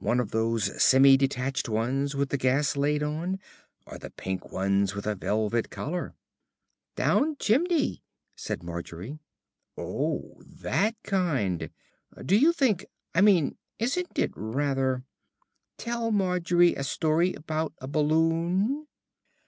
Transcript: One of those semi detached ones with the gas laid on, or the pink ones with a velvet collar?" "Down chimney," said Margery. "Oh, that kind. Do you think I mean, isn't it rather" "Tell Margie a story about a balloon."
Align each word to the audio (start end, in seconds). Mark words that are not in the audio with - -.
One 0.00 0.18
of 0.18 0.32
those 0.32 0.82
semi 0.82 1.16
detached 1.16 1.68
ones 1.68 2.16
with 2.16 2.30
the 2.30 2.36
gas 2.36 2.74
laid 2.76 3.00
on, 3.04 3.38
or 3.86 3.96
the 3.96 4.10
pink 4.10 4.50
ones 4.50 4.92
with 4.96 5.06
a 5.06 5.14
velvet 5.14 5.70
collar?" 5.70 6.16
"Down 6.96 7.36
chimney," 7.36 8.02
said 8.34 8.64
Margery. 8.64 9.20
"Oh, 9.76 10.42
that 10.44 10.96
kind. 11.04 11.70
Do 12.26 12.36
you 12.36 12.52
think 12.52 12.86
I 13.14 13.20
mean, 13.20 13.56
isn't 13.78 14.18
it 14.18 14.32
rather" 14.34 15.04
"Tell 15.78 16.10
Margie 16.10 16.74
a 16.74 16.82
story 16.82 17.34
about 17.34 17.72
a 17.78 17.86
balloon." 17.86 18.88